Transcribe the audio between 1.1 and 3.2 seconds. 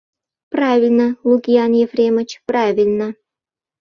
Лукиан Ефремыч, правильно...